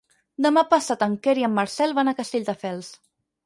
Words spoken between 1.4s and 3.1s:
i en Marcel van a Castelldefels.